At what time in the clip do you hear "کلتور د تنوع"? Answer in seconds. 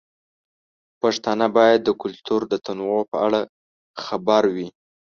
2.01-3.01